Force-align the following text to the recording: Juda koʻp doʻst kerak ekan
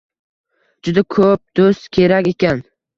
Juda 0.89 1.05
koʻp 1.17 1.45
doʻst 1.61 1.89
kerak 1.95 2.35
ekan 2.37 2.69